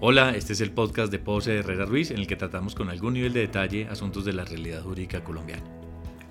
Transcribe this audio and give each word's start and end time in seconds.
Hola, 0.00 0.30
este 0.30 0.52
es 0.54 0.60
el 0.60 0.72
podcast 0.72 1.10
de 1.12 1.20
Pose 1.20 1.56
Herrera 1.56 1.86
Ruiz 1.86 2.10
en 2.10 2.18
el 2.18 2.26
que 2.26 2.34
tratamos 2.34 2.74
con 2.74 2.90
algún 2.90 3.14
nivel 3.14 3.32
de 3.32 3.40
detalle 3.40 3.86
asuntos 3.88 4.24
de 4.24 4.32
la 4.32 4.44
realidad 4.44 4.82
jurídica 4.82 5.22
colombiana. 5.22 5.62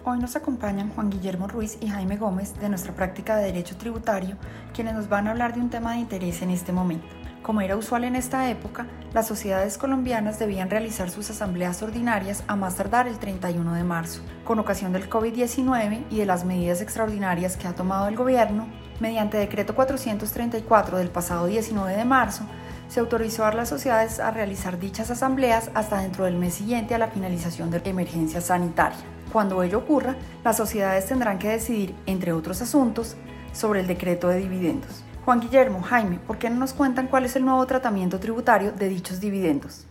Hoy 0.03 0.19
nos 0.19 0.35
acompañan 0.35 0.89
Juan 0.89 1.09
Guillermo 1.09 1.47
Ruiz 1.47 1.77
y 1.79 1.87
Jaime 1.87 2.17
Gómez 2.17 2.59
de 2.59 2.67
nuestra 2.67 2.93
práctica 2.93 3.37
de 3.37 3.45
Derecho 3.45 3.77
Tributario, 3.77 4.35
quienes 4.73 4.93
nos 4.95 5.07
van 5.07 5.27
a 5.27 5.31
hablar 5.31 5.55
de 5.55 5.61
un 5.61 5.69
tema 5.69 5.93
de 5.93 5.99
interés 5.99 6.41
en 6.41 6.49
este 6.49 6.73
momento. 6.73 7.07
Como 7.41 7.61
era 7.61 7.77
usual 7.77 8.03
en 8.03 8.17
esta 8.17 8.49
época, 8.49 8.85
las 9.13 9.27
sociedades 9.27 9.77
colombianas 9.77 10.39
debían 10.39 10.69
realizar 10.69 11.09
sus 11.09 11.29
asambleas 11.29 11.81
ordinarias 11.81 12.43
a 12.47 12.57
más 12.57 12.75
tardar 12.75 13.07
el 13.07 13.17
31 13.17 13.73
de 13.73 13.83
marzo. 13.83 14.21
Con 14.43 14.59
ocasión 14.59 14.91
del 14.91 15.09
COVID-19 15.09 16.03
y 16.11 16.17
de 16.17 16.25
las 16.25 16.43
medidas 16.43 16.81
extraordinarias 16.81 17.55
que 17.55 17.67
ha 17.67 17.75
tomado 17.75 18.07
el 18.07 18.17
gobierno, 18.17 18.67
mediante 18.99 19.37
decreto 19.37 19.73
434 19.73 20.97
del 20.97 21.09
pasado 21.09 21.47
19 21.47 21.95
de 21.95 22.05
marzo, 22.05 22.45
se 22.93 22.99
autorizó 22.99 23.43
a 23.43 23.51
las 23.51 23.69
sociedades 23.69 24.19
a 24.19 24.29
realizar 24.29 24.79
dichas 24.79 25.09
asambleas 25.09 25.71
hasta 25.73 25.99
dentro 25.99 26.25
del 26.25 26.35
mes 26.35 26.53
siguiente 26.53 26.93
a 26.93 26.99
la 26.99 27.07
finalización 27.07 27.71
de 27.71 27.79
la 27.79 27.89
emergencia 27.89 28.39
sanitaria. 28.39 28.99
Cuando 29.31 29.63
ello 29.63 29.79
ocurra, 29.79 30.15
las 30.43 30.57
sociedades 30.57 31.07
tendrán 31.07 31.39
que 31.39 31.49
decidir, 31.49 31.95
entre 32.05 32.33
otros 32.33 32.61
asuntos, 32.61 33.15
sobre 33.51 33.79
el 33.79 33.87
decreto 33.87 34.27
de 34.27 34.41
dividendos. 34.41 35.03
Juan 35.25 35.39
Guillermo, 35.39 35.81
Jaime, 35.81 36.19
¿por 36.19 36.37
qué 36.37 36.51
no 36.51 36.57
nos 36.57 36.73
cuentan 36.73 37.07
cuál 37.07 37.25
es 37.25 37.35
el 37.35 37.43
nuevo 37.45 37.65
tratamiento 37.65 38.19
tributario 38.19 38.71
de 38.71 38.89
dichos 38.89 39.19
dividendos? 39.19 39.87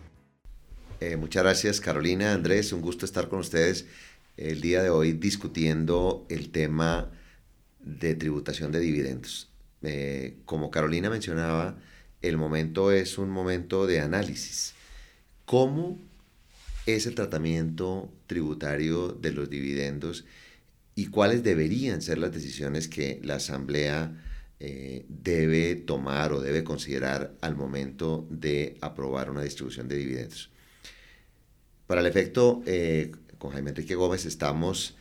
Eh, 1.00 1.16
muchas 1.16 1.42
gracias 1.42 1.80
Carolina, 1.80 2.32
Andrés, 2.32 2.72
un 2.72 2.82
gusto 2.82 3.04
estar 3.04 3.26
con 3.26 3.40
ustedes 3.40 3.86
el 4.36 4.60
día 4.60 4.80
de 4.80 4.90
hoy 4.90 5.12
discutiendo 5.12 6.24
el 6.28 6.52
tema 6.52 7.10
de 7.80 8.14
tributación 8.14 8.70
de 8.70 8.78
dividendos. 8.78 9.50
Eh, 9.82 10.36
como 10.44 10.70
Carolina 10.70 11.10
mencionaba, 11.10 11.74
el 12.22 12.36
momento 12.38 12.92
es 12.92 13.18
un 13.18 13.30
momento 13.30 13.86
de 13.86 14.00
análisis. 14.00 14.74
¿Cómo 15.44 15.98
es 16.86 17.06
el 17.06 17.14
tratamiento 17.14 18.10
tributario 18.26 19.08
de 19.08 19.32
los 19.32 19.50
dividendos 19.50 20.24
y 20.94 21.06
cuáles 21.06 21.42
deberían 21.42 22.02
ser 22.02 22.18
las 22.18 22.32
decisiones 22.32 22.88
que 22.88 23.20
la 23.22 23.36
Asamblea 23.36 24.20
eh, 24.60 25.04
debe 25.08 25.74
tomar 25.74 26.32
o 26.32 26.40
debe 26.40 26.64
considerar 26.64 27.34
al 27.40 27.56
momento 27.56 28.26
de 28.30 28.76
aprobar 28.80 29.30
una 29.30 29.42
distribución 29.42 29.88
de 29.88 29.96
dividendos? 29.96 30.50
Para 31.86 32.00
el 32.00 32.06
efecto, 32.06 32.62
eh, 32.66 33.12
con 33.38 33.50
Jaime 33.50 33.70
Enrique 33.70 33.94
Gómez 33.94 34.24
estamos 34.24 34.96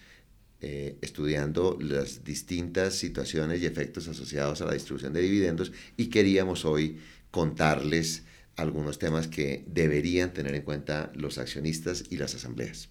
eh, 0.61 0.97
estudiando 1.01 1.77
las 1.79 2.23
distintas 2.23 2.95
situaciones 2.95 3.61
y 3.61 3.65
efectos 3.65 4.07
asociados 4.07 4.61
a 4.61 4.65
la 4.65 4.73
distribución 4.73 5.11
de 5.11 5.21
dividendos 5.21 5.71
y 5.97 6.07
queríamos 6.07 6.65
hoy 6.65 6.99
contarles 7.31 8.23
algunos 8.57 8.99
temas 8.99 9.27
que 9.27 9.63
deberían 9.67 10.33
tener 10.33 10.53
en 10.53 10.61
cuenta 10.61 11.11
los 11.15 11.37
accionistas 11.37 12.03
y 12.09 12.17
las 12.17 12.35
asambleas. 12.35 12.89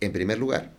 En 0.00 0.12
primer 0.12 0.38
lugar, 0.38 0.72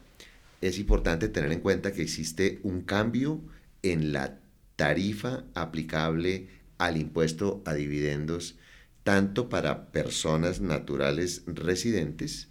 es 0.62 0.78
importante 0.78 1.30
tener 1.30 1.52
en 1.52 1.62
cuenta 1.62 1.94
que 1.94 2.02
existe 2.02 2.60
un 2.64 2.82
cambio 2.82 3.42
en 3.82 4.12
la 4.14 4.40
tarifa 4.76 5.46
aplicable 5.54 6.50
al 6.80 6.98
impuesto 6.98 7.62
a 7.66 7.74
dividendos 7.74 8.58
tanto 9.04 9.50
para 9.50 9.92
personas 9.92 10.62
naturales 10.62 11.44
residentes 11.46 12.50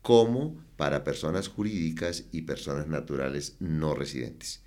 como 0.00 0.56
para 0.82 1.04
personas 1.04 1.46
jurídicas 1.46 2.24
y 2.32 2.42
personas 2.42 2.88
naturales 2.88 3.54
no 3.60 3.94
residentes. 3.94 4.64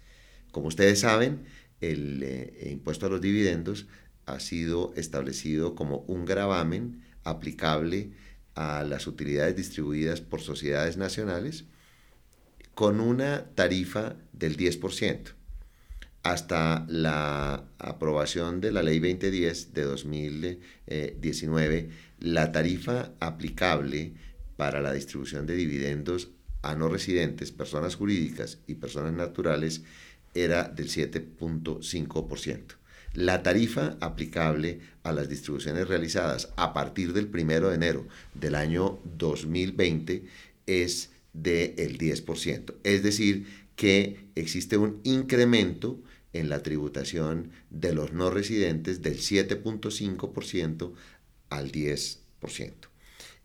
Como 0.54 0.68
ustedes 0.68 1.02
saben, 1.02 1.44
el 1.82 2.24
eh, 2.24 2.70
impuesto 2.72 3.08
a 3.08 3.10
los 3.10 3.20
dividendos 3.20 3.88
ha 4.26 4.40
sido 4.40 4.94
establecido 4.96 5.76
como 5.76 6.06
un 6.08 6.24
gravamen 6.24 7.04
aplicable 7.26 8.12
a 8.54 8.86
las 8.86 9.08
utilidades 9.08 9.58
distribuidas 9.58 10.22
por 10.22 10.40
sociedades 10.40 10.96
nacionales 10.96 11.66
con 12.76 13.02
una 13.02 13.50
tarifa 13.54 14.16
del 14.32 14.56
10%. 14.56 15.34
Hasta 16.24 16.86
la 16.88 17.66
aprobación 17.78 18.62
de 18.62 18.72
la 18.72 18.84
Ley 18.84 19.00
2010 19.00 19.74
de 19.74 19.82
2019, 19.82 21.90
la 22.22 22.54
tarifa 22.54 23.12
aplicable 23.20 24.14
para 24.58 24.82
la 24.82 24.94
distribución 24.94 25.46
de 25.46 25.56
dividendos 25.56 26.30
a 26.62 26.76
no 26.76 26.90
residentes, 26.90 27.52
personas 27.52 27.96
jurídicas 27.96 28.60
y 28.68 28.76
personas 28.76 29.14
naturales 29.14 29.84
era 30.34 30.64
del 30.64 30.90
7.5%. 30.90 32.76
La 33.14 33.44
tarifa 33.44 33.98
aplicable 34.02 34.82
a 35.04 35.14
las 35.14 35.30
distribuciones 35.30 35.88
realizadas 35.88 36.50
a 36.58 36.74
partir 36.74 37.14
del 37.14 37.28
1 37.28 37.70
de 37.70 37.76
enero 37.76 38.08
del 38.34 38.56
año 38.56 39.00
2020 39.18 40.26
es 40.66 41.12
del 41.32 41.98
10%. 41.98 42.76
Es 42.84 43.04
decir, 43.04 43.46
que 43.76 44.28
existe 44.36 44.78
un 44.78 45.00
incremento 45.04 46.00
en 46.34 46.50
la 46.50 46.62
tributación 46.62 47.52
de 47.70 47.94
los 47.94 48.12
no 48.12 48.30
residentes 48.30 49.02
del 49.02 49.20
7.5% 49.20 50.94
al 51.50 51.72
10%. 51.72 52.74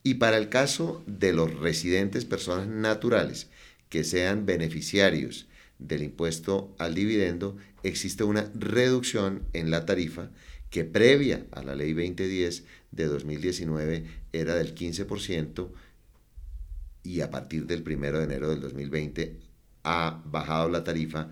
Y 0.02 0.14
para 0.14 0.38
el 0.38 0.48
caso 0.48 1.02
de 1.06 1.32
los 1.32 1.54
residentes, 1.58 2.24
personas 2.24 2.68
naturales 2.68 3.48
que 3.88 4.04
sean 4.04 4.46
beneficiarios 4.46 5.46
del 5.78 6.02
impuesto 6.02 6.74
al 6.78 6.94
dividendo, 6.94 7.56
existe 7.82 8.24
una 8.24 8.50
reducción 8.54 9.42
en 9.52 9.70
la 9.70 9.84
tarifa 9.86 10.30
que 10.70 10.84
previa 10.84 11.46
a 11.50 11.62
la 11.62 11.74
ley 11.74 11.92
2010 11.92 12.64
de 12.92 13.04
2019 13.06 14.04
era 14.32 14.54
del 14.54 14.74
15% 14.74 15.68
y 17.02 17.20
a 17.22 17.30
partir 17.30 17.66
del 17.66 17.82
1 17.82 18.18
de 18.18 18.24
enero 18.24 18.50
del 18.50 18.60
2020 18.60 19.36
ha 19.82 20.22
bajado 20.26 20.68
la 20.68 20.84
tarifa 20.84 21.30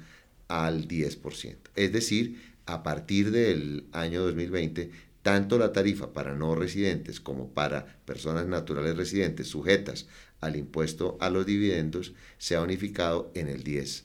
al 0.48 0.88
10%. 0.88 1.56
Es 1.76 1.92
decir, 1.92 2.40
a 2.66 2.82
partir 2.82 3.30
del 3.30 3.86
año 3.92 4.22
2020 4.22 4.90
tanto 5.22 5.58
la 5.58 5.72
tarifa 5.72 6.12
para 6.12 6.34
no 6.34 6.54
residentes 6.54 7.20
como 7.20 7.48
para 7.48 7.86
personas 8.04 8.46
naturales 8.46 8.96
residentes 8.96 9.48
sujetas 9.48 10.06
al 10.40 10.56
impuesto 10.56 11.16
a 11.20 11.30
los 11.30 11.46
dividendos 11.46 12.14
se 12.38 12.56
ha 12.56 12.62
unificado 12.62 13.30
en 13.34 13.48
el 13.48 13.64
10%. 13.64 14.04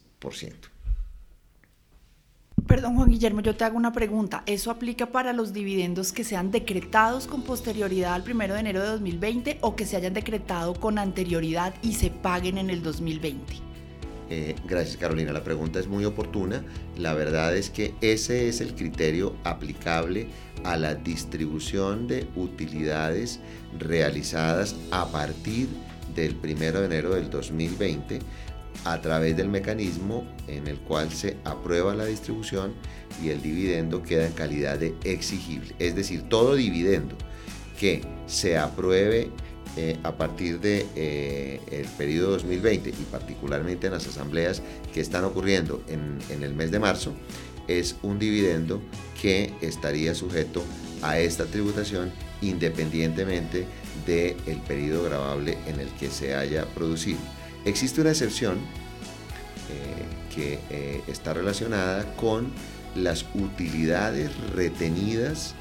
Perdón, 2.67 2.95
Juan 2.95 3.09
Guillermo, 3.09 3.41
yo 3.41 3.55
te 3.55 3.65
hago 3.65 3.77
una 3.77 3.91
pregunta. 3.91 4.43
¿Eso 4.45 4.71
aplica 4.71 5.07
para 5.07 5.33
los 5.33 5.51
dividendos 5.53 6.13
que 6.13 6.23
sean 6.23 6.49
decretados 6.49 7.27
con 7.27 7.43
posterioridad 7.43 8.13
al 8.13 8.23
1 8.23 8.53
de 8.53 8.59
enero 8.59 8.81
de 8.81 8.87
2020 8.87 9.57
o 9.61 9.75
que 9.75 9.85
se 9.85 9.97
hayan 9.97 10.13
decretado 10.13 10.73
con 10.73 10.97
anterioridad 10.97 11.73
y 11.81 11.93
se 11.93 12.09
paguen 12.09 12.57
en 12.57 12.69
el 12.69 12.81
2020? 12.81 13.72
Eh, 14.29 14.55
gracias 14.65 14.97
Carolina, 14.97 15.33
la 15.33 15.43
pregunta 15.43 15.79
es 15.79 15.87
muy 15.87 16.05
oportuna. 16.05 16.63
La 16.97 17.13
verdad 17.13 17.55
es 17.55 17.69
que 17.69 17.93
ese 18.01 18.47
es 18.47 18.61
el 18.61 18.75
criterio 18.75 19.35
aplicable 19.43 20.27
a 20.63 20.77
la 20.77 20.95
distribución 20.95 22.07
de 22.07 22.27
utilidades 22.35 23.39
realizadas 23.79 24.75
a 24.91 25.11
partir 25.11 25.67
del 26.15 26.35
1 26.41 26.79
de 26.79 26.85
enero 26.85 27.15
del 27.15 27.29
2020 27.29 28.19
a 28.85 29.01
través 29.01 29.37
del 29.37 29.49
mecanismo 29.49 30.25
en 30.47 30.67
el 30.67 30.77
cual 30.79 31.11
se 31.11 31.37
aprueba 31.43 31.95
la 31.95 32.05
distribución 32.05 32.73
y 33.23 33.29
el 33.29 33.41
dividendo 33.41 34.03
queda 34.03 34.25
en 34.25 34.33
calidad 34.33 34.79
de 34.79 34.95
exigible. 35.03 35.73
Es 35.79 35.95
decir, 35.95 36.23
todo 36.23 36.55
dividendo 36.55 37.15
que 37.79 38.01
se 38.27 38.57
apruebe 38.57 39.29
eh, 39.75 39.97
a 40.03 40.11
partir 40.11 40.59
del 40.59 40.85
de, 40.95 41.59
eh, 41.65 41.85
periodo 41.97 42.33
2020 42.33 42.91
y 42.91 43.03
particularmente 43.09 43.87
en 43.87 43.93
las 43.93 44.05
asambleas 44.05 44.61
que 44.93 45.01
están 45.01 45.23
ocurriendo 45.23 45.83
en, 45.87 46.43
el 46.43 46.53
mes 46.53 46.69
de 46.69 46.77
marzo, 46.77 47.11
es 47.67 47.95
un 48.03 48.19
dividendo 48.19 48.83
que 49.19 49.51
estaría 49.61 50.13
sujeto 50.13 50.63
a 51.01 51.17
esta 51.17 51.45
tributación 51.45 52.11
independientemente 52.43 53.65
del 54.05 54.35
el 54.45 54.57
periodo 54.67 55.05
grabable 55.05 55.57
en 55.65 55.79
el 55.79 55.87
que 55.93 56.11
se 56.11 56.35
haya 56.35 56.65
producido. 56.65 57.17
Existe 57.65 57.99
una 58.01 58.11
excepción 58.11 58.57
eh, 59.71 60.35
que 60.35 61.01
está 61.07 61.33
relacionada 61.33 62.15
con 62.15 62.51
las 62.95 63.25
utilidades 63.33 64.29
retenidas 64.53 65.55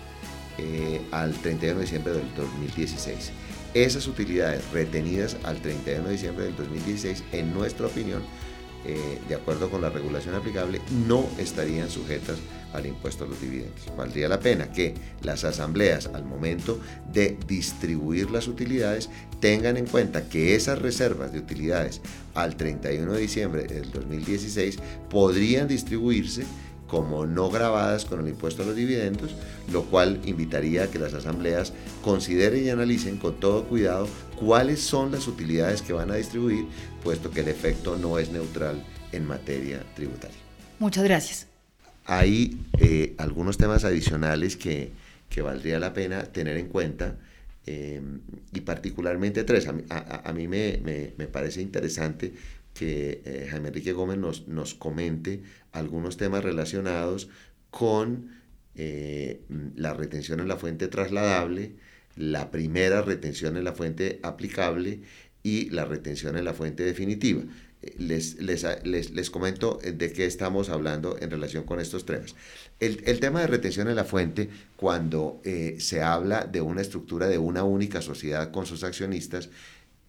al 1.13 1.33
31 1.33 1.77
de 1.77 1.85
diciembre 1.85 2.13
del 2.13 2.35
2016. 2.35 3.33
Esas 3.75 4.07
utilidades 4.07 4.71
retenidas 4.71 5.39
al 5.45 5.63
31 5.63 6.05
de 6.05 6.13
diciembre 6.13 6.45
del 6.45 6.57
2016, 6.57 7.25
en 7.33 7.55
nuestra 7.55 7.87
opinión, 7.87 8.23
eh, 8.85 9.19
de 9.29 9.35
acuerdo 9.35 9.71
con 9.71 9.81
la 9.81 9.89
regulación 9.89 10.35
aplicable, 10.35 10.83
no 11.07 11.27
estarían 11.39 11.89
sujetas 11.89 12.39
al 12.75 12.85
impuesto 12.85 13.25
a 13.25 13.29
los 13.29 13.41
dividendos. 13.41 13.81
Valdría 13.97 14.29
la 14.29 14.41
pena 14.41 14.71
que 14.71 14.95
las 15.23 15.45
asambleas, 15.45 16.11
al 16.13 16.25
momento 16.25 16.81
de 17.13 17.39
distribuir 17.47 18.31
las 18.31 18.47
utilidades, 18.47 19.09
tengan 19.41 19.79
en 19.79 19.87
cuenta 19.87 20.29
que 20.29 20.55
esas 20.55 20.79
reservas 20.79 21.33
de 21.33 21.39
utilidades 21.39 22.03
al 22.35 22.57
31 22.57 23.11
de 23.13 23.21
diciembre 23.21 23.63
del 23.65 23.91
2016 23.91 24.79
podrían 25.09 25.67
distribuirse 25.67 26.45
como 26.93 27.25
no 27.25 27.49
grabadas 27.49 28.05
con 28.05 28.21
el 28.21 28.29
impuesto 28.29 28.63
a 28.63 28.67
los 28.67 28.77
dividendos, 28.77 29.35
lo 29.73 29.85
cual 29.85 30.21
invitaría 30.27 30.83
a 30.85 30.87
que 30.89 30.99
las 30.99 31.15
asambleas 31.15 31.73
consideren 32.03 32.67
y 32.67 32.69
analicen 32.69 33.17
con 33.17 33.41
todo 33.41 33.65
cuidado 33.65 34.07
cuáles 34.39 34.83
son 34.83 35.11
las 35.11 35.27
utilidades 35.27 35.81
que 35.81 35.95
van 35.95 36.11
a 36.11 36.17
distribuir, 36.17 36.67
puesto 37.03 37.31
que 37.31 37.41
el 37.41 37.49
efecto 37.49 37.97
no 37.97 38.19
es 38.19 38.31
neutral 38.31 38.85
en 39.11 39.27
materia 39.27 39.83
tributaria. 39.97 40.37
Muchas 40.81 41.05
gracias. 41.05 41.47
Hay 42.05 42.61
eh, 42.79 43.15
algunos 43.17 43.57
temas 43.57 43.85
adicionales 43.85 44.59
que, 44.59 44.93
valdría 45.43 45.79
la 45.79 45.95
pena 45.95 46.25
tener 46.25 46.59
en 46.59 46.69
cuenta. 46.69 47.17
Eh, 47.65 48.03
y 48.53 48.61
particularmente 48.61 49.45
tres. 49.45 49.67
A 49.67 50.33
mí, 50.35 50.47
me, 50.47 51.27
parece 51.33 51.63
interesante 51.63 52.35
que 52.75 53.23
eh, 53.25 53.47
Jaime 53.51 53.69
Enrique 53.69 53.93
Gómez 53.93 54.19
nos, 54.19 54.49
nos, 54.49 54.75
comente 54.75 55.41
algunos 55.73 56.17
temas 56.17 56.45
relacionados 56.45 57.29
con 57.71 58.31
eh, 58.75 59.41
la 59.77 59.95
retención 59.95 60.41
en 60.41 60.49
la 60.49 60.57
fuente 60.57 60.89
trasladable, 60.89 61.73
la 62.17 62.51
primera 62.51 63.03
retención 63.03 63.57
en 63.57 63.65
la 63.65 63.73
fuente 63.73 64.21
aplicable 64.23 65.01
y 65.43 65.71
la 65.71 65.85
retención 65.85 66.37
en 66.37 66.45
la 66.45 66.55
fuente 66.55 66.85
definitiva. 66.85 67.43
Eh, 67.83 67.95
les, 67.99 68.41
les, 68.41 69.11
les, 69.11 69.31
comento 69.31 69.79
de 69.83 70.13
qué 70.13 70.27
estamos 70.27 70.69
hablando 70.69 71.17
en 71.19 71.31
relación 71.31 71.65
con 71.65 71.81
estos 71.81 72.07
temas. 72.07 72.37
El, 72.79 73.03
el 73.07 73.19
tema 73.19 73.41
de 73.41 73.47
retención 73.47 73.89
en 73.89 73.97
la 73.97 74.05
fuente, 74.05 74.51
cuando 74.77 75.41
se 75.79 76.03
habla 76.03 76.45
de 76.45 76.61
una 76.61 76.83
estructura 76.83 77.29
de 77.29 77.39
una 77.39 77.65
única 77.65 78.03
sociedad 78.03 78.51
con 78.51 78.67
sus 78.67 78.85
accionistas, 78.85 79.49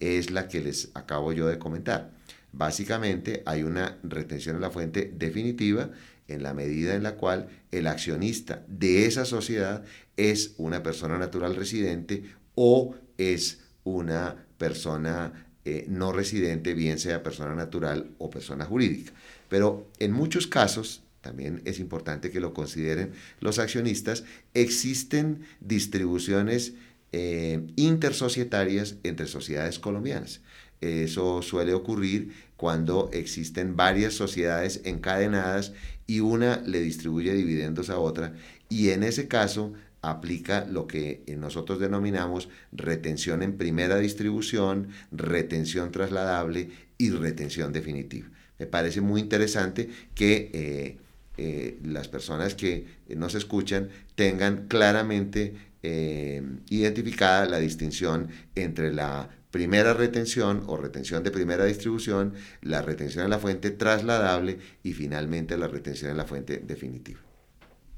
es 0.00 0.30
la 0.30 0.48
que 0.48 0.60
les 0.60 0.90
acabo 0.94 1.32
yo 1.32 1.46
de 1.46 1.58
comentar. 1.58 2.10
Básicamente 2.56 3.42
hay 3.46 3.64
una 3.64 3.98
retención 4.04 4.56
en 4.56 4.62
la 4.62 4.70
fuente 4.70 5.12
definitiva 5.16 5.90
en 6.28 6.42
la 6.42 6.54
medida 6.54 6.94
en 6.94 7.02
la 7.02 7.16
cual 7.16 7.48
el 7.70 7.86
accionista 7.86 8.64
de 8.68 9.06
esa 9.06 9.24
sociedad 9.24 9.84
es 10.16 10.54
una 10.56 10.82
persona 10.82 11.18
natural 11.18 11.56
residente 11.56 12.24
o 12.54 12.94
es 13.18 13.60
una 13.84 14.46
persona 14.56 15.48
eh, 15.64 15.86
no 15.88 16.12
residente, 16.12 16.74
bien 16.74 16.98
sea 16.98 17.22
persona 17.22 17.54
natural 17.54 18.10
o 18.18 18.30
persona 18.30 18.64
jurídica. 18.64 19.12
Pero 19.48 19.88
en 19.98 20.12
muchos 20.12 20.46
casos, 20.46 21.02
también 21.20 21.62
es 21.64 21.78
importante 21.78 22.30
que 22.30 22.40
lo 22.40 22.54
consideren 22.54 23.12
los 23.40 23.58
accionistas, 23.58 24.24
existen 24.52 25.40
distribuciones 25.60 26.74
eh, 27.12 27.66
intersocietarias 27.76 28.96
entre 29.04 29.26
sociedades 29.26 29.78
colombianas. 29.78 30.40
Eso 30.84 31.40
suele 31.40 31.72
ocurrir 31.72 32.32
cuando 32.56 33.08
existen 33.12 33.74
varias 33.74 34.12
sociedades 34.12 34.82
encadenadas 34.84 35.72
y 36.06 36.20
una 36.20 36.58
le 36.66 36.80
distribuye 36.80 37.32
dividendos 37.32 37.88
a 37.88 37.98
otra 37.98 38.34
y 38.68 38.90
en 38.90 39.02
ese 39.02 39.26
caso 39.26 39.72
aplica 40.02 40.66
lo 40.66 40.86
que 40.86 41.22
nosotros 41.38 41.80
denominamos 41.80 42.50
retención 42.72 43.42
en 43.42 43.56
primera 43.56 43.98
distribución, 43.98 44.88
retención 45.10 45.90
trasladable 45.90 46.68
y 46.98 47.10
retención 47.10 47.72
definitiva. 47.72 48.28
Me 48.58 48.66
parece 48.66 49.00
muy 49.00 49.22
interesante 49.22 49.88
que 50.14 50.50
eh, 50.52 50.98
eh, 51.38 51.78
las 51.82 52.08
personas 52.08 52.54
que 52.54 52.86
nos 53.16 53.34
escuchan 53.34 53.88
tengan 54.14 54.66
claramente 54.68 55.54
eh, 55.82 56.42
identificada 56.70 57.46
la 57.46 57.58
distinción 57.58 58.28
entre 58.54 58.92
la 58.92 59.28
primera 59.54 59.94
retención 59.94 60.64
o 60.66 60.76
retención 60.76 61.22
de 61.22 61.30
primera 61.30 61.64
distribución, 61.64 62.34
la 62.60 62.82
retención 62.82 63.22
en 63.22 63.30
la 63.30 63.38
fuente 63.38 63.70
trasladable 63.70 64.58
y 64.82 64.94
finalmente 64.94 65.56
la 65.56 65.68
retención 65.68 66.10
en 66.10 66.16
la 66.16 66.24
fuente 66.24 66.58
definitiva. 66.58 67.20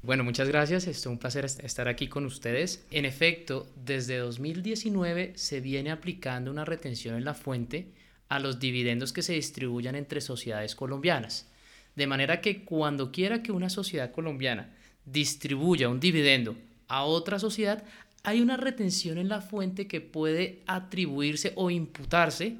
Bueno, 0.03 0.23
muchas 0.23 0.47
gracias. 0.49 0.85
Es 0.85 1.03
un 1.07 1.17
placer 1.17 1.45
estar 1.45 1.87
aquí 1.87 2.09
con 2.09 2.27
ustedes. 2.27 2.85
En 2.91 3.05
efecto, 3.05 3.65
desde 3.75 4.17
2019 4.17 5.33
se 5.35 5.59
viene 5.59 5.89
aplicando 5.89 6.51
una 6.51 6.63
retención 6.63 7.15
en 7.15 7.25
la 7.25 7.33
fuente 7.33 7.87
a 8.29 8.37
los 8.37 8.59
dividendos 8.59 9.11
que 9.11 9.23
se 9.23 9.33
distribuyan 9.33 9.95
entre 9.95 10.21
sociedades 10.21 10.75
colombianas. 10.75 11.47
De 11.95 12.05
manera 12.05 12.39
que 12.39 12.65
cuando 12.65 13.11
quiera 13.11 13.41
que 13.41 13.51
una 13.51 13.71
sociedad 13.71 14.11
colombiana 14.11 14.75
distribuya 15.05 15.89
un 15.89 15.99
dividendo 15.99 16.55
a 16.87 17.03
otra 17.03 17.39
sociedad, 17.39 17.83
hay 18.23 18.41
una 18.41 18.57
retención 18.57 19.17
en 19.17 19.29
la 19.29 19.41
fuente 19.41 19.87
que 19.87 20.01
puede 20.01 20.63
atribuirse 20.67 21.53
o 21.55 21.69
imputarse 21.69 22.57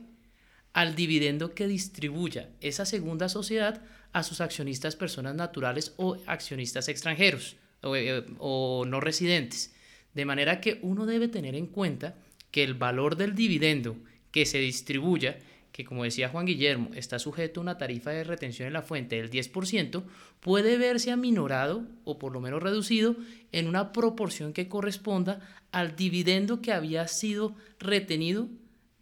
al 0.73 0.95
dividendo 0.95 1.53
que 1.53 1.67
distribuya 1.67 2.49
esa 2.61 2.85
segunda 2.85 3.29
sociedad 3.29 3.81
a 4.13 4.23
sus 4.23 4.41
accionistas 4.41 4.95
personas 4.95 5.35
naturales 5.35 5.93
o 5.97 6.17
accionistas 6.27 6.87
extranjeros 6.87 7.57
o, 7.81 7.95
eh, 7.95 8.25
o, 8.39 8.85
no 8.85 8.99
residentes. 8.99 9.73
De 10.13 10.25
manera 10.25 10.61
que 10.61 10.79
uno 10.81 11.05
debe 11.05 11.27
tener 11.27 11.55
en 11.55 11.67
cuenta 11.67 12.15
que 12.51 12.63
el 12.63 12.73
valor 12.73 13.15
del 13.15 13.35
dividendo 13.35 13.97
que 14.31 14.45
se 14.45 14.59
distribuya 14.59 15.39
que 15.77 15.85
como 15.85 16.05
decía 16.05 16.29
Juan 16.29 16.47
Guillermo, 16.47 16.89
está 16.95 17.19
sujeto 17.19 17.59
a 17.59 17.61
una 17.61 17.77
tarifa 17.77 18.09
de 18.09 18.23
retención 18.23 18.65
en 18.65 18.73
la 18.73 18.81
fuente 18.81 19.17
del 19.17 19.29
10%, 19.29 20.05
puede 20.39 20.75
verse 20.75 21.11
aminorado 21.11 21.85
o 22.03 22.17
por 22.17 22.33
lo 22.33 22.39
menos 22.41 22.63
reducido 22.63 23.15
en 23.51 23.67
una 23.67 23.91
proporción 23.93 24.53
que 24.53 24.67
corresponda 24.67 25.39
al 25.71 25.95
dividendo 25.95 26.63
que 26.63 26.73
había 26.73 27.07
sido 27.07 27.53
retenido 27.77 28.49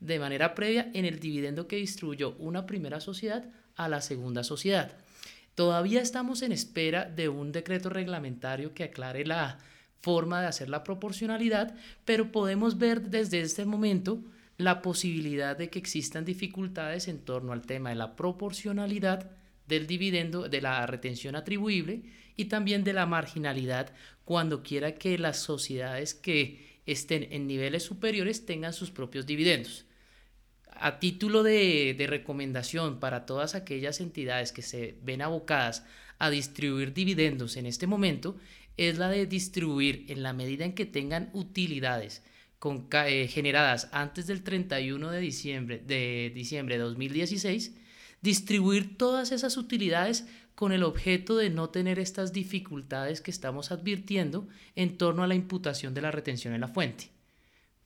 de 0.02 0.20
manera 0.20 0.54
previa 0.54 0.92
en 0.94 1.06
el 1.06 1.22
dividendo 1.22 1.70
que 1.70 1.78
distribuyó 1.78 2.36
una 2.40 2.66
primera 2.66 3.00
sociedad 3.00 3.46
a 3.78 3.88
la 3.88 4.02
segunda 4.02 4.44
sociedad. 4.44 4.98
Todavía 5.56 6.02
estamos 6.02 6.42
en 6.42 6.52
espera 6.52 7.06
de 7.06 7.30
un 7.30 7.54
decreto 7.54 7.90
reglamentario 7.90 8.74
que 8.74 8.84
aclare 8.84 9.26
la 9.26 9.60
forma 10.02 10.42
de 10.42 10.48
hacer 10.48 10.68
la 10.68 10.84
proporcionalidad, 10.84 11.74
pero 12.04 12.34
podemos 12.34 12.78
ver 12.78 13.04
desde 13.04 13.40
este 13.40 13.64
momento 13.64 14.20
la 14.58 14.82
posibilidad 14.82 15.58
de 15.58 15.70
que 15.70 15.80
existan 15.80 16.26
dificultades 16.26 17.08
en 17.08 17.20
torno 17.20 17.52
al 17.52 17.66
tema 17.66 17.90
de 17.90 17.96
la 17.96 18.16
proporcionalidad 18.16 19.32
del 19.68 19.88
dividendo, 19.88 20.48
de 20.48 20.62
la 20.62 20.86
retención 20.86 21.36
atribuible 21.36 22.04
y 22.36 22.46
también 22.46 22.84
de 22.84 22.94
la 22.94 23.06
marginalidad 23.06 23.94
cuando 24.24 24.64
quiera 24.64 24.96
que 24.96 25.18
las 25.18 25.40
sociedades 25.40 26.14
que 26.14 26.80
estén 26.86 27.28
en 27.32 27.48
niveles 27.48 27.84
superiores 27.84 28.46
tengan 28.46 28.74
sus 28.74 28.92
propios 28.92 29.26
dividendos. 29.26 29.86
A 30.72 31.00
título 31.00 31.42
de, 31.44 31.96
de 31.98 32.08
recomendación 32.08 33.00
para 33.00 33.26
todas 33.26 33.56
aquellas 33.56 34.00
entidades 34.02 34.52
que 34.52 34.62
se 34.62 34.98
ven 35.04 35.22
abocadas 35.22 35.86
a 36.20 36.30
distribuir 36.30 36.94
dividendos 36.94 37.58
en 37.58 37.66
este 37.66 37.88
momento, 37.88 38.38
es 38.78 38.98
la 38.98 39.10
de 39.10 39.26
distribuir 39.26 40.06
en 40.10 40.22
la 40.22 40.34
medida 40.34 40.66
en 40.66 40.74
que 40.74 40.86
tengan 40.86 41.30
utilidades 41.34 42.24
eh, 42.64 43.28
generadas 43.28 43.90
antes 43.92 44.28
del 44.28 44.44
31 44.44 45.12
de 45.12 45.20
diciembre, 45.20 45.84
de 45.86 46.32
diciembre 46.34 46.78
de 46.78 46.84
2016, 46.84 47.76
distribuir 48.22 48.98
todas 48.98 49.32
esas 49.32 49.58
utilidades 49.58 50.26
con 50.56 50.72
el 50.72 50.84
objeto 50.84 51.38
de 51.38 51.50
no 51.50 51.70
tener 51.70 52.00
estas 52.00 52.34
dificultades 52.34 53.22
que 53.22 53.30
estamos 53.30 53.72
advirtiendo 53.72 54.48
en 54.76 54.98
torno 54.98 55.24
a 55.24 55.28
la 55.28 55.36
imputación 55.36 55.94
de 55.94 56.02
la 56.02 56.12
retención 56.12 56.54
en 56.54 56.62
la 56.62 56.70
fuente. 56.70 57.10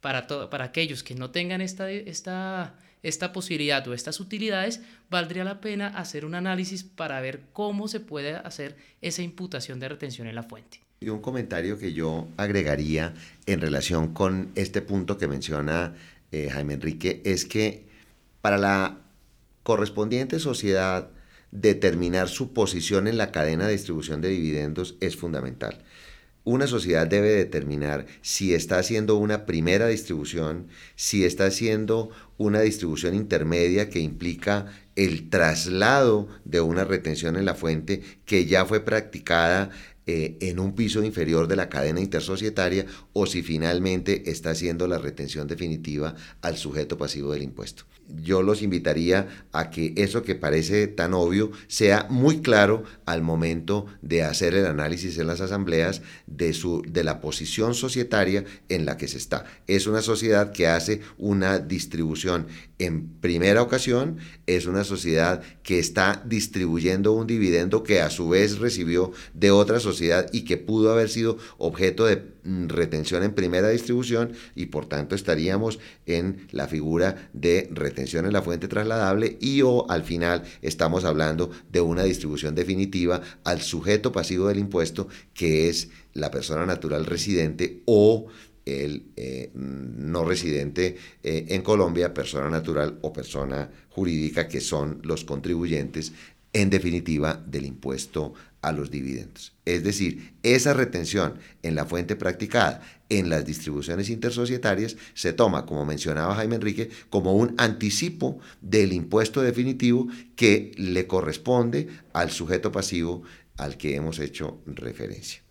Para, 0.01 0.27
para 0.27 0.65
aquellos 0.65 1.03
que 1.03 1.15
no 1.15 1.31
tengan 1.31 1.59
esta, 1.59 1.91
esta, 1.91 2.77
esta 3.03 3.33
posibilidad 3.33 3.85
o 3.87 3.93
estas 3.93 4.19
utilidades, 4.19 4.81
valdría 5.09 5.43
la 5.43 5.59
pena 5.59 5.87
hacer 5.87 6.23
un 6.23 6.35
análisis 6.35 6.83
para 6.83 7.19
ver 7.19 7.41
cómo 7.51 7.87
se 7.87 7.99
puede 7.99 8.35
hacer 8.35 8.77
esa 9.01 9.23
imputación 9.23 9.79
de 9.79 9.89
retención 9.89 10.27
en 10.27 10.35
la 10.35 10.43
fuente. 10.43 10.79
Y 11.01 11.07
un 11.07 11.21
comentario 11.21 11.77
que 11.77 11.93
yo 11.93 12.27
agregaría 12.35 13.13
en 13.45 13.61
relación 13.61 14.13
con 14.13 14.51
este 14.55 14.81
punto 14.81 15.17
que 15.17 15.29
menciona 15.29 15.95
eh, 16.33 16.49
Jaime 16.51 16.73
Enrique 16.73 17.21
es 17.23 17.45
que 17.45 17.85
para 18.41 18.57
la 18.57 18.97
correspondiente 19.63 20.39
sociedad 20.39 21.09
determinar 21.51 22.27
su 22.27 22.51
posición 22.51 23.07
en 23.07 23.17
la 23.17 23.31
cadena 23.31 23.65
de 23.65 23.71
distribución 23.71 24.19
de 24.19 24.27
dividendos 24.27 24.97
es 24.99 25.15
fundamental. 25.15 25.85
Una 26.43 26.67
sociedad 26.67 27.07
debe 27.07 27.29
determinar 27.29 28.05
si 28.21 28.53
está 28.53 28.77
haciendo 28.77 29.15
una 29.15 29.45
primera 29.45 29.87
distribución, 29.87 30.67
si 30.97 31.23
está 31.23 31.45
haciendo 31.45 32.09
una 32.37 32.59
distribución 32.59 33.15
intermedia 33.15 33.89
que 33.89 33.99
implica 33.99 34.65
el 34.97 35.29
traslado 35.29 36.27
de 36.43 36.59
una 36.59 36.83
retención 36.83 37.37
en 37.37 37.45
la 37.45 37.55
fuente 37.55 38.01
que 38.25 38.45
ya 38.45 38.65
fue 38.65 38.81
practicada 38.81 39.69
eh, 40.11 40.37
en 40.41 40.59
un 40.59 40.73
piso 40.73 41.03
inferior 41.03 41.47
de 41.47 41.55
la 41.55 41.69
cadena 41.69 41.99
intersocietaria 41.99 42.87
o 43.13 43.27
si 43.27 43.43
finalmente 43.43 44.31
está 44.31 44.49
haciendo 44.49 44.87
la 44.87 44.97
retención 44.97 45.47
definitiva 45.47 46.15
al 46.41 46.57
sujeto 46.57 46.97
pasivo 46.97 47.31
del 47.31 47.43
impuesto. 47.43 47.83
Yo 48.09 48.41
los 48.41 48.61
invitaría 48.61 49.27
a 49.51 49.69
que 49.69 49.93
eso 49.97 50.23
que 50.23 50.35
parece 50.35 50.87
tan 50.87 51.13
obvio 51.13 51.51
sea 51.67 52.07
muy 52.09 52.41
claro 52.41 52.83
al 53.05 53.21
momento 53.21 53.85
de 54.01 54.23
hacer 54.23 54.55
el 54.55 54.65
análisis 54.65 55.17
en 55.17 55.27
las 55.27 55.41
asambleas 55.41 56.01
de, 56.27 56.53
su, 56.53 56.83
de 56.87 57.03
la 57.03 57.21
posición 57.21 57.73
societaria 57.75 58.45
en 58.67 58.85
la 58.85 58.97
que 58.97 59.07
se 59.07 59.17
está. 59.17 59.45
Es 59.67 59.87
una 59.87 60.01
sociedad 60.01 60.51
que 60.51 60.67
hace 60.67 61.01
una 61.17 61.59
distribución 61.59 62.47
en 62.79 63.09
primera 63.19 63.61
ocasión, 63.61 64.17
es 64.47 64.65
una 64.65 64.83
sociedad 64.83 65.41
que 65.63 65.79
está 65.79 66.23
distribuyendo 66.25 67.11
un 67.11 67.27
dividendo 67.27 67.83
que 67.83 68.01
a 68.01 68.09
su 68.09 68.29
vez 68.29 68.57
recibió 68.57 69.11
de 69.33 69.51
otra 69.51 69.79
sociedad 69.79 70.27
y 70.31 70.45
que 70.45 70.57
pudo 70.57 70.91
haber 70.91 71.09
sido 71.09 71.37
objeto 71.57 72.05
de 72.05 72.38
retención 72.67 73.23
en 73.23 73.33
primera 73.33 73.69
distribución 73.69 74.33
y 74.55 74.67
por 74.67 74.87
tanto 74.87 75.15
estaríamos 75.15 75.79
en 76.05 76.47
la 76.51 76.67
figura 76.67 77.29
de 77.33 77.69
retención 77.71 78.25
en 78.25 78.33
la 78.33 78.41
fuente 78.41 78.67
trasladable 78.67 79.37
y 79.39 79.61
o 79.61 79.89
al 79.89 80.03
final 80.03 80.43
estamos 80.61 81.05
hablando 81.05 81.51
de 81.71 81.81
una 81.81 82.03
distribución 82.03 82.55
definitiva 82.55 83.21
al 83.43 83.61
sujeto 83.61 84.11
pasivo 84.11 84.47
del 84.47 84.59
impuesto 84.59 85.07
que 85.33 85.69
es 85.69 85.89
la 86.13 86.31
persona 86.31 86.65
natural 86.65 87.05
residente 87.05 87.81
o 87.85 88.27
el 88.65 89.11
eh, 89.15 89.51
no 89.53 90.25
residente 90.25 90.95
eh, 91.23 91.45
en 91.49 91.61
Colombia, 91.61 92.13
persona 92.13 92.49
natural 92.49 92.99
o 93.01 93.11
persona 93.11 93.69
jurídica, 93.89 94.47
que 94.47 94.61
son 94.61 94.99
los 95.03 95.25
contribuyentes, 95.25 96.13
en 96.53 96.69
definitiva, 96.69 97.43
del 97.45 97.65
impuesto 97.65 98.33
a 98.61 98.71
los 98.71 98.91
dividendos. 98.91 99.53
Es 99.65 99.83
decir, 99.83 100.33
esa 100.43 100.73
retención 100.73 101.35
en 101.63 101.75
la 101.75 101.85
fuente 101.85 102.15
practicada 102.15 102.81
en 103.09 103.29
las 103.29 103.45
distribuciones 103.45 104.09
intersocietarias 104.09 104.97
se 105.13 105.33
toma, 105.33 105.65
como 105.65 105.85
mencionaba 105.85 106.35
Jaime 106.35 106.55
Enrique, 106.55 106.89
como 107.09 107.33
un 107.33 107.55
anticipo 107.57 108.39
del 108.61 108.93
impuesto 108.93 109.41
definitivo 109.41 110.07
que 110.35 110.71
le 110.77 111.07
corresponde 111.07 111.87
al 112.13 112.31
sujeto 112.31 112.71
pasivo 112.71 113.23
al 113.57 113.77
que 113.77 113.95
hemos 113.95 114.19
hecho 114.19 114.59
referencia. 114.65 115.41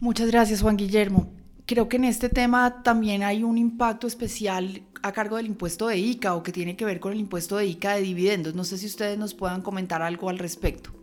Muchas 0.00 0.30
gracias, 0.30 0.62
Juan 0.62 0.76
Guillermo 0.76 1.32
creo 1.66 1.88
que 1.88 1.96
en 1.96 2.04
este 2.04 2.28
tema 2.28 2.82
también 2.82 3.22
hay 3.24 3.42
un 3.42 3.58
impacto 3.58 4.06
especial 4.06 4.82
a 5.02 5.12
cargo 5.12 5.36
del 5.36 5.46
impuesto 5.46 5.88
de 5.88 5.98
ICA 5.98 6.34
o 6.34 6.42
que 6.42 6.52
tiene 6.52 6.76
que 6.76 6.84
ver 6.84 7.00
con 7.00 7.12
el 7.12 7.18
impuesto 7.18 7.56
de 7.56 7.66
ICA 7.66 7.96
de 7.96 8.02
dividendos. 8.02 8.54
No 8.54 8.64
sé 8.64 8.78
si 8.78 8.86
ustedes 8.86 9.18
nos 9.18 9.34
puedan 9.34 9.62
comentar 9.62 10.00
algo 10.00 10.30
al 10.30 10.38
respecto. 10.38 10.95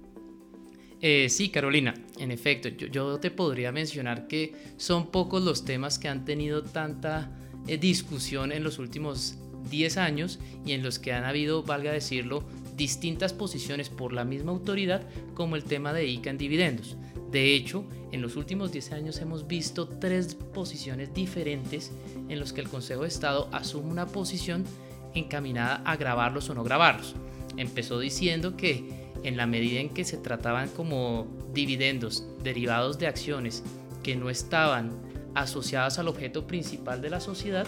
Eh, 1.06 1.28
sí, 1.28 1.50
Carolina, 1.50 1.94
en 2.18 2.32
efecto, 2.32 2.70
yo, 2.70 3.20
te 3.20 3.30
podría 3.30 3.74
mencionar 3.74 4.26
que 4.26 4.54
son 4.78 5.08
pocos 5.08 5.44
los 5.44 5.66
temas 5.66 6.00
que 6.00 6.08
han 6.08 6.24
tenido 6.24 6.64
tanta 6.64 7.30
eh, 7.68 7.78
discusión 7.78 8.54
en 8.54 8.64
los 8.64 8.80
últimos 8.80 9.36
10 9.70 9.98
años 9.98 10.40
y 10.66 10.72
en 10.72 10.82
los 10.82 11.00
que 11.00 11.12
han 11.12 11.26
habido, 11.26 11.62
valga 11.62 11.92
decirlo, 11.92 12.46
distintas 12.78 13.34
posiciones 13.34 13.90
por 13.90 14.14
la 14.14 14.24
misma 14.24 14.54
autoridad 14.54 15.06
como 15.34 15.58
el 15.58 15.66
tema 15.66 15.92
de 15.92 16.08
ICA 16.08 16.30
en 16.30 16.38
dividendos. 16.38 16.96
De 17.32 17.54
hecho, 17.54 17.84
en 18.14 18.22
los 18.22 18.38
últimos 18.38 18.72
10 18.72 18.94
años 18.94 19.18
hemos 19.20 19.46
visto 19.46 19.90
tres 19.90 20.36
posiciones 20.36 21.14
diferentes 21.14 21.92
en 22.30 22.40
los 22.40 22.54
que 22.54 22.62
el 22.62 22.70
Consejo 22.70 23.02
de 23.02 23.10
Estado 23.10 23.50
asume 23.52 23.92
una 23.92 24.08
posición 24.08 24.64
encaminada 25.14 25.82
a 25.84 25.98
grabarlos 25.98 26.50
o 26.50 26.56
no 26.56 26.64
grabarlos. 26.64 27.14
Empezó 27.58 28.00
diciendo 28.00 28.56
que 28.56 29.03
en 29.24 29.38
la 29.38 29.48
medida 29.48 29.80
en 29.80 29.90
que 29.90 30.04
se 30.04 30.18
trataban 30.18 30.70
como 30.70 31.28
dividendos 31.54 32.26
derivados 32.44 33.00
de 33.00 33.08
acciones 33.08 33.64
que 34.04 34.16
no 34.16 34.30
estaban 34.30 34.92
asociadas 35.34 35.98
al 36.00 36.08
objeto 36.08 36.46
principal 36.46 37.02
de 37.02 37.10
la 37.10 37.20
sociedad, 37.20 37.66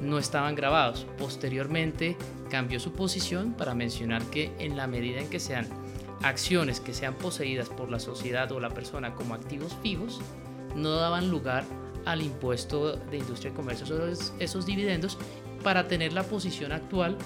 no 0.00 0.18
estaban 0.18 0.54
grabados. 0.54 1.06
Posteriormente 1.18 2.16
cambió 2.50 2.80
su 2.80 2.92
posición 2.92 3.52
para 3.54 3.74
mencionar 3.74 4.22
que 4.24 4.52
en 4.58 4.76
la 4.76 4.86
medida 4.86 5.20
en 5.20 5.28
que 5.28 5.40
sean 5.40 5.66
acciones 6.22 6.80
que 6.80 6.94
sean 6.94 7.14
poseídas 7.14 7.68
por 7.68 7.90
la 7.90 8.00
sociedad 8.00 8.50
o 8.52 8.60
la 8.60 8.70
persona 8.70 9.14
como 9.14 9.34
activos 9.34 9.76
fijos 9.82 10.20
no 10.74 10.90
daban 10.90 11.30
lugar 11.30 11.64
al 12.04 12.22
impuesto 12.22 12.96
de 12.96 13.18
industria 13.18 13.52
y 13.52 13.54
comercio 13.54 13.86
sobre 13.86 14.12
esos 14.38 14.66
dividendos 14.66 15.18
para 15.62 15.88
tener 15.88 16.12
la 16.12 16.22
posición 16.22 16.72
actual 16.72 17.16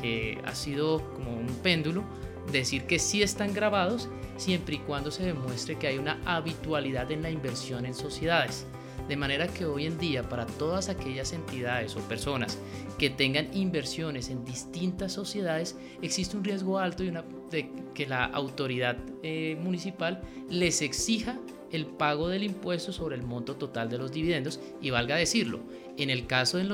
que 0.00 0.40
ha 0.44 0.54
sido 0.54 1.02
como 1.14 1.36
un 1.36 1.46
péndulo 1.62 2.04
decir 2.52 2.84
que 2.84 2.98
sí 2.98 3.22
están 3.22 3.52
grabados 3.52 4.08
siempre 4.36 4.76
y 4.76 4.78
cuando 4.78 5.10
se 5.10 5.24
demuestre 5.24 5.76
que 5.76 5.88
hay 5.88 5.98
una 5.98 6.20
habitualidad 6.24 7.10
en 7.10 7.22
la 7.22 7.30
inversión 7.30 7.86
en 7.86 7.94
sociedades. 7.94 8.66
De 9.08 9.16
manera 9.16 9.46
que 9.46 9.64
hoy 9.66 9.86
en 9.86 9.98
día 9.98 10.28
para 10.28 10.46
todas 10.46 10.88
aquellas 10.88 11.32
entidades 11.32 11.94
o 11.94 12.00
personas 12.00 12.58
que 12.98 13.08
tengan 13.08 13.56
inversiones 13.56 14.30
en 14.30 14.44
distintas 14.44 15.12
sociedades, 15.12 15.76
existe 16.02 16.36
un 16.36 16.42
riesgo 16.42 16.78
alto 16.78 17.04
de, 17.04 17.70
que 17.94 18.06
la 18.06 18.24
autoridad 18.24 18.96
eh, 19.22 19.56
municipal 19.62 20.22
les 20.50 20.82
exija 20.82 21.38
el 21.70 21.86
pago 21.86 22.28
del 22.28 22.42
impuesto 22.42 22.92
sobre 22.92 23.16
el 23.16 23.22
monto 23.22 23.56
total 23.56 23.88
de 23.88 23.98
los 23.98 24.10
dividendos 24.10 24.60
y 24.80 24.90
valga 24.90 25.16
decirlo, 25.16 25.60
en 25.96 26.10
el 26.10 26.26
caso 26.26 26.58
de, 26.58 26.64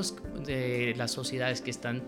de 0.45 0.95
las 0.97 1.11
sociedades 1.11 1.61
que 1.61 1.71
están 1.71 2.02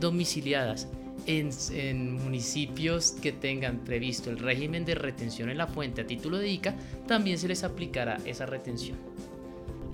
domiciliadas 0.00 0.88
en, 1.26 1.50
en, 1.72 2.14
municipios 2.14 3.12
que 3.12 3.32
tengan 3.32 3.78
previsto 3.78 4.30
el 4.30 4.38
régimen 4.38 4.84
de 4.84 4.94
retención 4.94 5.50
en 5.50 5.58
la 5.58 5.66
fuente 5.66 6.02
a 6.02 6.06
título 6.06 6.38
de 6.38 6.48
ICA, 6.48 6.74
también 7.06 7.38
se 7.38 7.48
les 7.48 7.64
aplicará 7.64 8.18
esa 8.24 8.46
retención. 8.46 8.96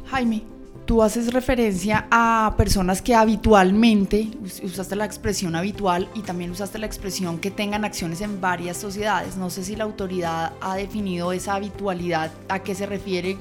Jaime, 0.07 0.43
tú 0.85 1.03
haces 1.03 1.33
referencia 1.33 2.07
a 2.11 2.55
personas 2.57 3.03
que 3.03 3.15
habitualmente, 3.15 4.29
usaste 4.63 4.97
la 4.97 5.05
expresión 5.05 5.57
habitual 5.57 6.09
y 6.15 6.21
también 6.21 6.51
usaste 6.51 6.79
la 6.79 6.87
expresión 6.87 7.39
que 7.39 7.51
tengan 7.51 7.85
acciones 7.85 8.21
en 8.21 8.41
varias 8.41 8.77
sociedades. 8.77 9.37
No 9.37 9.51
sé 9.51 9.65
si 9.65 9.77
la 9.77 9.85
autoridad 9.85 10.53
ha 10.61 10.77
definido 10.77 11.33
esa 11.33 11.55
habitualidad, 11.55 12.31
a 12.49 12.61
qué 12.61 12.75
se 12.75 12.87
refiere, 12.87 13.37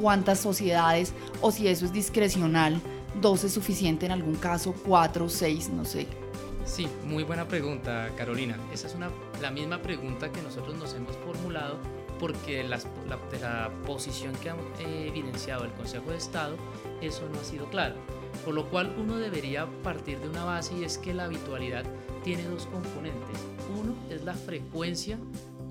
cuántas 0.00 0.40
sociedades 0.40 1.12
o 1.40 1.50
si 1.50 1.68
eso 1.68 1.86
es 1.86 1.92
discrecional. 1.92 2.80
Dos 3.20 3.44
es 3.44 3.52
suficiente 3.52 4.06
en 4.06 4.12
algún 4.12 4.36
caso, 4.36 4.74
cuatro, 4.84 5.28
seis, 5.28 5.68
no 5.68 5.84
sé. 5.84 6.06
Sí, 6.64 6.88
muy 7.04 7.24
buena 7.24 7.48
pregunta, 7.48 8.10
Carolina. 8.16 8.56
Esa 8.72 8.86
es 8.86 8.94
una, 8.94 9.10
la 9.40 9.50
misma 9.50 9.82
pregunta 9.82 10.30
que 10.30 10.40
nosotros 10.42 10.76
nos 10.76 10.94
hemos 10.94 11.16
formulado 11.16 11.78
porque 12.18 12.62
la, 12.62 12.78
la, 13.08 13.70
posición 13.84 14.32
que 14.36 14.50
ha 14.50 14.54
eh, 14.78 15.08
evidenciado 15.08 15.64
el 15.64 15.72
Consejo 15.72 16.10
de 16.10 16.18
Estado, 16.18 16.56
eso 17.00 17.28
no 17.28 17.40
ha 17.40 17.44
sido 17.44 17.66
claro. 17.66 17.96
Por 18.44 18.54
lo 18.54 18.70
cual 18.70 18.94
uno 18.96 19.18
debería 19.18 19.66
partir 19.82 20.20
de 20.20 20.28
una 20.28 20.44
base 20.44 20.76
y 20.78 20.84
es 20.84 20.98
que 20.98 21.14
la 21.14 21.24
habitualidad 21.24 21.84
tiene 22.22 22.44
dos 22.44 22.66
componentes. 22.66 23.38
Uno 23.76 23.96
es 24.08 24.22
la 24.22 24.34
frecuencia 24.34 25.18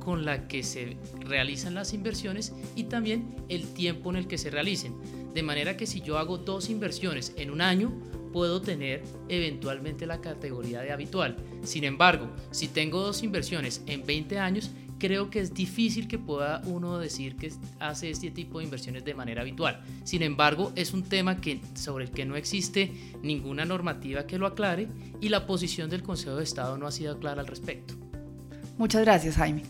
con 0.03 0.25
la 0.25 0.49
que 0.49 0.63
se 0.63 0.97
realizan 1.21 1.73
las 1.73 1.93
inversiones 1.93 2.53
y 2.75 2.83
también 2.83 3.33
el 3.47 3.73
tiempo 3.73 4.09
en 4.09 4.17
el 4.17 4.27
que 4.27 4.37
se 4.37 4.49
realicen. 4.49 4.93
De 5.33 5.43
manera 5.43 5.77
que 5.77 5.87
si 5.87 6.01
yo 6.01 6.17
hago 6.17 6.37
dos 6.37 6.69
inversiones 6.69 7.33
en 7.37 7.51
un 7.51 7.61
año, 7.61 7.91
puedo 8.31 8.61
tener 8.61 9.03
eventualmente 9.29 10.05
la 10.05 10.21
categoría 10.21 10.81
de 10.81 10.91
habitual. 10.91 11.37
Sin 11.63 11.83
embargo, 11.83 12.29
si 12.51 12.67
tengo 12.67 13.01
dos 13.01 13.23
inversiones 13.23 13.81
en 13.85 14.05
20 14.05 14.39
años, 14.39 14.71
creo 15.01 15.31
que 15.31 15.39
es 15.39 15.53
difícil 15.53 16.07
que 16.07 16.19
pueda 16.19 16.61
uno 16.65 16.99
decir 16.99 17.35
que 17.35 17.51
hace 17.79 18.11
este 18.11 18.29
tipo 18.29 18.59
de 18.59 18.65
inversiones 18.65 19.03
de 19.03 19.15
manera 19.15 19.41
habitual. 19.41 19.81
Sin 20.03 20.21
embargo, 20.21 20.71
es 20.75 20.93
un 20.93 21.01
tema 21.01 21.41
que, 21.41 21.59
sobre 21.73 22.05
el 22.05 22.11
que 22.11 22.23
no 22.23 22.35
existe 22.35 22.91
ninguna 23.23 23.65
normativa 23.65 24.27
que 24.27 24.37
lo 24.37 24.45
aclare 24.45 24.87
y 25.19 25.29
la 25.29 25.47
posición 25.47 25.89
del 25.89 26.03
Consejo 26.03 26.35
de 26.35 26.43
Estado 26.43 26.77
no 26.77 26.85
ha 26.85 26.91
sido 26.91 27.17
clara 27.17 27.41
al 27.41 27.47
respecto. 27.47 27.95
Muchas 28.77 29.01
gracias, 29.01 29.37
Jaime. 29.37 29.63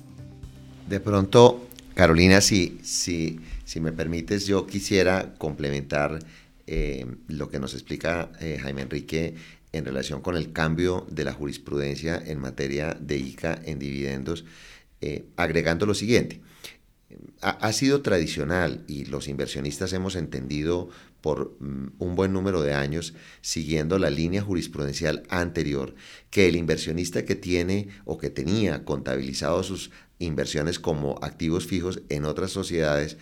De 0.89 1.00
pronto, 1.00 1.65
Carolina, 2.01 2.41
si, 2.41 2.79
si, 2.81 3.39
si 3.63 3.79
me 3.79 3.91
permites, 3.91 4.48
yo 4.48 4.65
quisiera 4.65 5.36
complementar 5.38 6.17
eh, 6.65 7.05
lo 7.27 7.51
que 7.51 7.60
nos 7.60 7.75
explica 7.75 8.31
eh, 8.39 8.58
Jaime 8.60 8.81
Enrique 8.81 9.36
en 9.72 9.86
relación 9.86 10.22
con 10.22 10.36
el 10.36 10.51
cambio 10.51 11.05
de 11.12 11.25
la 11.25 11.34
jurisprudencia 11.34 12.20
en 12.25 12.39
materia 12.39 12.98
de 13.00 13.17
ICA 13.17 13.62
en 13.65 13.77
dividendos 13.77 14.46
eh, 15.00 15.25
agregando 15.36 15.86
lo 15.86 15.93
siguiente. 15.93 16.41
Ha, 17.41 17.72
sido 17.72 18.01
tradicional 18.01 18.84
y 18.88 19.05
los 19.05 19.27
inversionistas 19.27 19.93
hemos 19.93 20.15
entendido 20.15 20.89
por 21.22 21.55
mm, 21.60 21.93
un 22.00 22.15
buen 22.15 22.34
número 22.34 22.63
de 22.63 22.74
años, 22.74 23.13
siguiendo 23.41 24.00
la 24.00 24.10
línea 24.10 24.41
jurisprudencial 24.41 25.22
anterior, 25.29 25.93
que 26.31 26.48
el 26.48 26.55
inversionista 26.55 27.25
que 27.25 27.36
tiene 27.36 27.89
o 28.05 28.17
que 28.17 28.31
tenía 28.31 28.86
contabilizado 28.86 29.62
sus 29.62 29.91
inversiones 30.22 30.80
como 30.80 31.20
activos 31.22 31.66
fijos 31.66 32.01
en 32.10 32.25
otras 32.25 32.51
sociedades, 32.51 33.18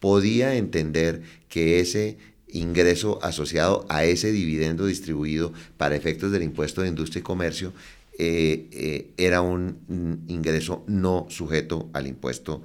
podía 0.00 0.54
entender 0.54 1.22
que 1.48 1.80
ese 1.80 2.18
ingreso 2.48 3.18
asociado 3.22 3.86
a 3.88 4.04
ese 4.04 4.32
dividendo 4.32 4.86
distribuido 4.86 5.52
para 5.76 5.96
efectos 5.96 6.32
del 6.32 6.42
impuesto 6.42 6.82
de 6.82 6.88
industria 6.88 7.20
y 7.20 7.22
comercio 7.22 7.72
eh, 8.18 8.68
eh, 8.72 9.10
era 9.16 9.40
un 9.40 10.24
ingreso 10.28 10.84
no 10.86 11.26
sujeto 11.30 11.88
al 11.92 12.06
impuesto 12.06 12.62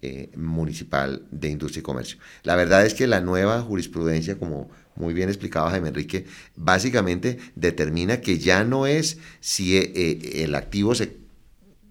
eh, 0.00 0.30
municipal 0.36 1.26
de 1.30 1.50
industria 1.50 1.80
y 1.80 1.82
comercio. 1.82 2.18
La 2.42 2.56
verdad 2.56 2.86
es 2.86 2.94
que 2.94 3.06
la 3.06 3.20
nueva 3.20 3.60
jurisprudencia, 3.60 4.38
como 4.38 4.70
muy 4.94 5.12
bien 5.12 5.28
explicaba 5.28 5.70
Jaime 5.70 5.88
Enrique, 5.88 6.26
básicamente 6.56 7.38
determina 7.54 8.20
que 8.20 8.38
ya 8.38 8.64
no 8.64 8.86
es 8.86 9.18
si 9.40 9.76
el 9.76 10.54
activo 10.54 10.94
se 10.94 11.23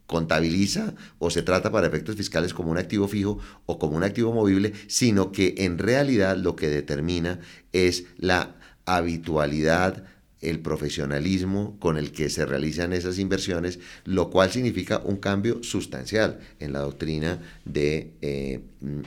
contabiliza 0.08 0.94
o 1.20 1.30
se 1.30 1.42
trata 1.42 1.72
para 1.72 1.88
efectos 1.88 2.16
fiscales 2.16 2.54
como 2.54 2.72
un 2.72 2.78
activo 2.78 3.08
fijo 3.08 3.40
o 3.66 3.80
como 3.80 3.96
un 3.96 4.04
activo 4.04 4.34
movible, 4.34 4.74
sino 4.88 5.32
que 5.32 5.56
en 5.60 5.78
realidad 5.78 6.38
lo 6.38 6.56
que 6.56 6.68
determina 6.68 7.40
es 7.72 8.06
la 8.18 8.56
habitualidad, 8.86 10.04
el 10.42 10.60
profesionalismo 10.60 11.80
con 11.80 11.98
el 11.98 12.12
que 12.12 12.30
se 12.30 12.46
realizan 12.46 12.92
esas 12.92 13.18
inversiones, 13.18 13.80
lo 14.04 14.30
cual 14.30 14.52
significa 14.52 15.02
un 15.06 15.16
cambio 15.16 15.64
sustancial 15.64 16.42
en 16.60 16.74
la 16.74 16.80
doctrina 16.80 17.40
de 17.64 18.12
eh, 18.22 18.60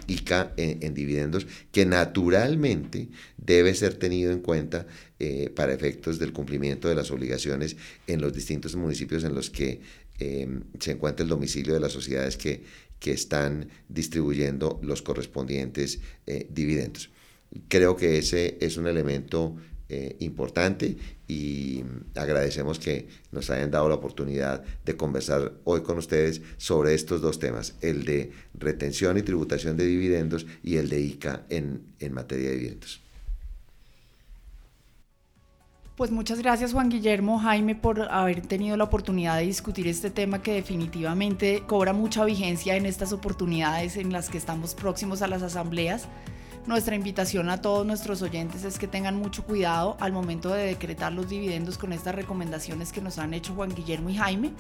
ICA 0.07 0.55
en, 0.57 0.95
dividendos, 0.95 1.47
que 1.73 1.85
naturalmente 1.85 3.09
debe 3.37 3.75
ser 3.75 3.95
tenido 3.95 4.33
en 4.33 4.41
cuenta 4.41 4.87
eh, 5.19 5.53
para 5.55 5.75
efectos 5.75 6.19
del 6.19 6.33
cumplimiento 6.33 6.89
de 6.89 6.95
las 6.95 7.11
obligaciones 7.11 7.77
en 8.07 8.23
los 8.23 8.33
distintos 8.33 8.75
municipios 8.75 9.23
en 9.23 9.35
los 9.35 9.51
que 9.51 9.83
eh, 10.19 10.49
se 10.79 10.93
encuentra 10.93 11.23
el 11.23 11.29
domicilio 11.29 11.75
de 11.75 11.81
las 11.81 11.93
sociedades 11.93 12.37
que, 12.37 12.65
que 12.99 13.13
están 13.13 13.69
distribuyendo 13.89 14.81
los 14.83 15.03
correspondientes 15.03 16.01
dividendos. 16.49 17.11
Creo 17.69 17.97
que 17.97 18.19
ese 18.19 18.59
es 18.61 18.77
un 18.77 18.87
elemento 18.87 19.57
eh, 19.89 20.17
importante 20.19 20.97
y 21.29 21.85
agradecemos 22.17 22.81
que 22.81 23.07
nos 23.31 23.51
hayan 23.51 23.71
dado 23.71 23.89
la 23.89 23.95
oportunidad 23.95 24.65
de 24.85 24.97
conversar 24.97 25.61
hoy 25.63 25.83
con 25.83 25.99
ustedes 25.99 26.43
sobre 26.57 26.93
estos 26.95 27.21
dos 27.21 27.39
temas, 27.39 27.77
el 27.83 28.05
de 28.05 28.33
retención 28.55 29.17
y 29.17 29.23
tributación 29.23 29.77
de 29.77 29.87
dividendos 29.87 30.45
y 30.65 30.79
el 30.79 30.89
de 30.89 31.01
ICA 31.03 31.47
en, 31.51 31.95
en 32.01 32.13
materia 32.13 32.49
de 32.49 32.57
dividendos. 32.57 33.06
Pues 35.97 36.11
muchas 36.11 36.41
gracias 36.41 36.75
Juan 36.75 36.91
Guillermo, 36.91 37.39
Jaime, 37.39 37.75
por 37.75 38.03
haber 38.13 38.43
tenido 38.43 38.77
la 38.77 38.85
oportunidad 38.85 39.39
de 39.39 39.47
discutir 39.47 39.89
este 39.89 40.11
tema 40.11 40.43
que 40.43 40.53
definitivamente 40.53 41.63
cobra 41.67 41.95
mucha 41.95 42.23
vigencia 42.27 42.77
en 42.77 42.85
estas 42.85 43.15
oportunidades 43.15 43.97
en 43.97 44.13
las 44.13 44.29
que 44.29 44.37
estamos 44.37 44.75
próximos 44.75 45.23
a 45.23 45.27
las 45.27 45.43
asambleas. 45.43 46.07
Nuestra 46.67 46.97
invitación 46.97 47.49
a 47.49 47.63
todos 47.63 47.87
nuestros 47.87 48.21
oyentes 48.21 48.65
es 48.65 48.79
que 48.79 48.87
tengan 48.87 49.17
mucho 49.17 49.43
cuidado 49.45 49.97
al 49.99 50.13
momento 50.13 50.51
de 50.51 50.67
decretar 50.67 51.15
los 51.15 51.31
dividendos 51.31 51.79
con 51.79 51.95
estas 51.95 52.15
recomendaciones 52.15 52.93
que 52.93 53.01
nos 53.01 53.17
han 53.17 53.33
hecho 53.33 53.55
Juan 53.55 53.75
Guillermo 53.75 54.11
y 54.11 54.17
Jaime. 54.17 54.53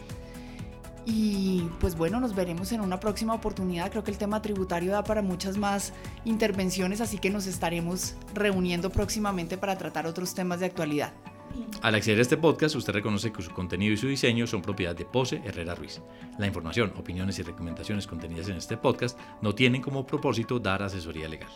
Y 1.08 1.62
pues 1.78 1.96
bueno, 1.96 2.18
nos 2.18 2.34
veremos 2.34 2.72
en 2.72 2.80
una 2.80 2.98
próxima 2.98 3.32
oportunidad. 3.32 3.90
Creo 3.92 4.02
que 4.02 4.10
el 4.10 4.18
tema 4.18 4.42
tributario 4.42 4.90
da 4.90 5.04
para 5.04 5.22
muchas 5.22 5.56
más 5.56 5.92
intervenciones, 6.24 7.00
así 7.00 7.18
que 7.18 7.30
nos 7.30 7.46
estaremos 7.46 8.16
reuniendo 8.34 8.90
próximamente 8.90 9.56
para 9.56 9.78
tratar 9.78 10.06
otros 10.06 10.34
temas 10.34 10.58
de 10.58 10.66
actualidad. 10.66 11.12
Al 11.80 11.94
acceder 11.94 12.18
a 12.18 12.22
este 12.22 12.36
podcast, 12.36 12.74
usted 12.74 12.92
reconoce 12.92 13.32
que 13.32 13.40
su 13.40 13.52
contenido 13.52 13.94
y 13.94 13.96
su 13.96 14.08
diseño 14.08 14.48
son 14.48 14.62
propiedad 14.62 14.96
de 14.96 15.04
Pose 15.04 15.40
Herrera 15.44 15.76
Ruiz. 15.76 16.02
La 16.38 16.46
información, 16.46 16.92
opiniones 16.96 17.38
y 17.38 17.42
recomendaciones 17.42 18.06
contenidas 18.06 18.48
en 18.48 18.56
este 18.56 18.76
podcast 18.76 19.18
no 19.40 19.54
tienen 19.54 19.82
como 19.82 20.04
propósito 20.04 20.58
dar 20.58 20.82
asesoría 20.82 21.28
legal. 21.28 21.50